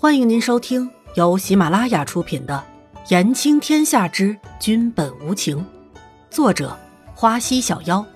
[0.00, 2.64] 欢迎您收听由喜马拉雅出品的
[3.10, 5.58] 《言情天下之君本无情》，
[6.30, 6.78] 作者
[7.16, 8.06] 花溪小妖，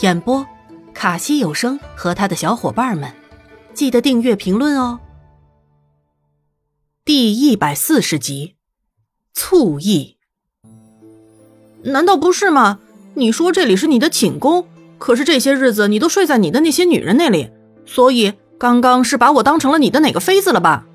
[0.00, 0.46] 演播
[0.94, 3.12] 卡西有声和他的小伙伴们。
[3.74, 4.98] 记得订阅、评论哦。
[7.04, 8.54] 第一百四十集，
[9.34, 10.16] 醋意。
[11.82, 12.78] 难道不是吗？
[13.12, 14.66] 你说这里是你的寝宫，
[14.96, 17.50] 可是这些日子你都睡在你的那些女人那里，
[17.84, 20.86] 所以刚刚是把我当成了你的哪个妃子了吧？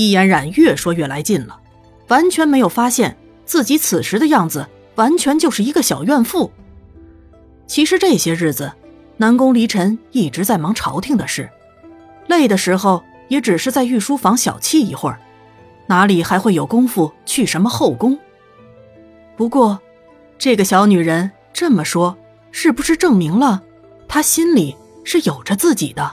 [0.00, 1.60] 易嫣然越说越来劲了，
[2.08, 3.14] 完全没有发现
[3.44, 6.50] 自己此时的样子，完全就是一个小怨妇。
[7.66, 8.72] 其实这些日子，
[9.18, 11.50] 南宫离尘一直在忙朝廷的事，
[12.28, 15.20] 累的时候也只是在御书房小憩一会儿，
[15.86, 18.18] 哪里还会有功夫去什么后宫？
[19.36, 19.78] 不过，
[20.38, 22.16] 这个小女人这么说，
[22.50, 23.62] 是不是证明了
[24.08, 24.74] 她心里
[25.04, 26.12] 是有着自己的？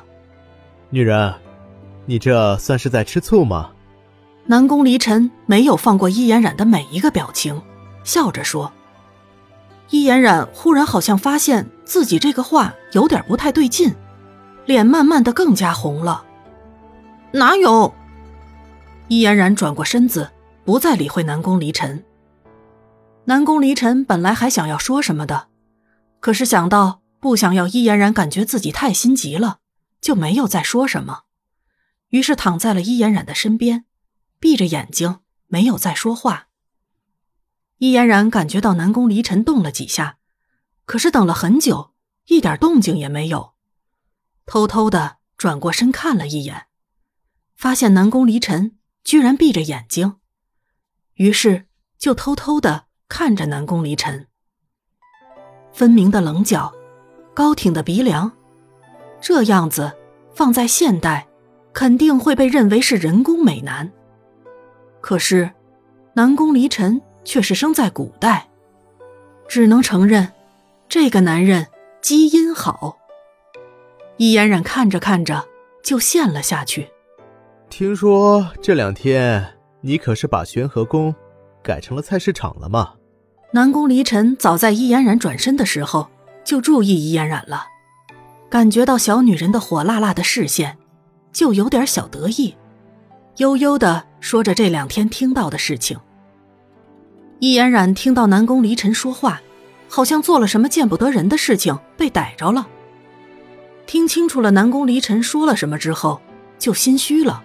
[0.89, 1.33] 女人，
[2.05, 3.71] 你这算是在吃醋吗？
[4.49, 7.61] 南宫离尘没有放过伊嫣然的每一个表情，
[8.05, 8.71] 笑着说
[9.91, 13.93] ：“伊嫣然忽然好像发现自己这个话有点不太对劲，
[14.65, 16.23] 脸慢慢的更加红了。
[17.33, 17.93] 哪有？”
[19.09, 20.31] 伊嫣然转过身子，
[20.63, 22.01] 不再理会南宫离尘。
[23.25, 25.47] 南宫离尘本来还想要说什么的，
[26.21, 29.57] 可是想到不想要伊嫣然感觉自己太心急了，
[29.99, 31.23] 就没有再说什么，
[32.11, 33.83] 于是躺在了伊嫣然的身边。
[34.39, 36.47] 闭着眼睛，没有再说话。
[37.77, 40.17] 易嫣然感觉到南宫离尘动了几下，
[40.85, 41.93] 可是等了很久，
[42.25, 43.53] 一点动静也没有。
[44.45, 46.67] 偷偷的转过身看了一眼，
[47.55, 50.15] 发现南宫离尘居然闭着眼睛，
[51.15, 54.27] 于是就偷偷的看着南宫离尘。
[55.73, 56.73] 分明的棱角，
[57.35, 58.31] 高挺的鼻梁，
[59.21, 59.95] 这样子
[60.33, 61.27] 放在现代，
[61.73, 63.91] 肯定会被认为是人工美男。
[65.07, 65.49] 可是，
[66.15, 68.49] 南宫离尘却是生在古代，
[69.47, 70.33] 只能承认，
[70.89, 71.67] 这个男人
[72.01, 72.97] 基因好。
[74.17, 75.47] 易嫣然看着看着
[75.81, 76.89] 就陷了下去。
[77.69, 81.15] 听说这两天你可是把玄和宫
[81.63, 82.95] 改成了菜市场了吗？
[83.53, 86.09] 南宫离尘早在易嫣然转身的时候
[86.43, 87.65] 就注意易嫣然了，
[88.49, 90.77] 感觉到小女人的火辣辣的视线，
[91.31, 92.57] 就有点小得意。
[93.37, 95.99] 悠悠的说着这两天听到的事情。
[97.39, 99.41] 易嫣然听到南宫离尘说话，
[99.87, 102.67] 好像做了什么见不得人的事情，被逮着了。
[103.85, 106.19] 听清楚了南宫离尘说了什么之后，
[106.57, 107.43] 就心虚了。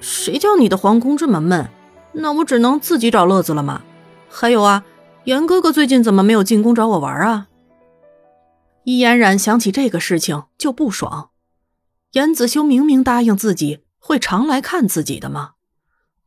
[0.00, 1.68] 谁叫你的皇宫这么闷？
[2.12, 3.82] 那我只能自己找乐子了嘛。
[4.28, 4.84] 还有啊，
[5.24, 7.48] 严哥哥最近怎么没有进宫找我玩啊？
[8.84, 11.30] 易嫣然想起这个事情就不爽。
[12.12, 13.80] 严子修明明答应自己。
[13.98, 15.52] 会常来看自己的吗？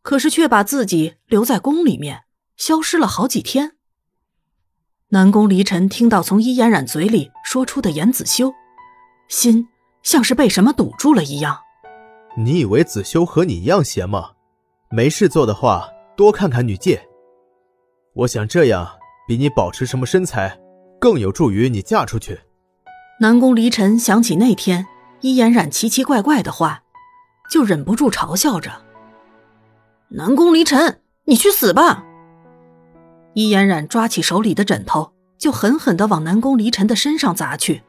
[0.02, 2.24] 可是却把自己留在宫里面，
[2.56, 3.74] 消失了好几天。
[5.10, 8.54] 南宫离尘听到从伊嫣然嘴里说出的严子修，
[9.28, 9.68] 心
[10.04, 11.60] 像是被什么堵住了一样。
[12.38, 14.32] 你以为子修和你一样闲吗？
[14.92, 17.08] 没事做的话，多看看女界。
[18.14, 18.88] 我想这样
[19.28, 20.60] 比你保持什么身材
[21.00, 22.40] 更有助于你嫁出去。
[23.20, 24.88] 南宫离尘想起那天
[25.22, 26.84] 伊嫣然奇奇怪怪的话。
[27.50, 28.72] 就忍不住嘲笑着
[30.10, 32.06] ：“南宫离尘，你去死吧！”
[33.34, 37.82] 伊嫣然抓起手里的枕头，就狠狠的往南宫离尘的身上砸去，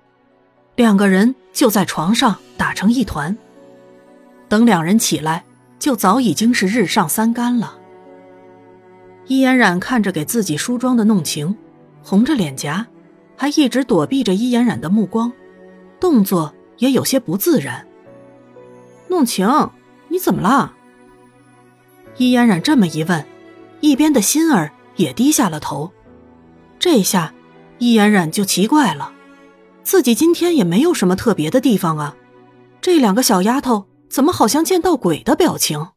[0.76, 3.36] 两个人就在床上打成一团。
[4.48, 5.44] 等两人起来，
[5.78, 7.78] 就早已经是日上三竿了。
[9.26, 11.56] 伊嫣然看着给自己梳妆的弄晴，
[12.02, 12.86] 红着脸颊，
[13.36, 15.30] 还一直躲避着伊嫣然的目光，
[16.00, 17.86] 动作也有些不自然。
[19.10, 19.70] 弄晴，
[20.08, 20.72] 你怎么了？
[22.16, 23.26] 易嫣然这么一问，
[23.80, 25.90] 一边的心儿也低下了头。
[26.78, 27.34] 这下，
[27.78, 29.12] 易嫣然就奇怪了，
[29.82, 32.14] 自己今天也没有什么特别的地方啊，
[32.80, 35.88] 这两个小丫头怎么好像见到鬼的表情？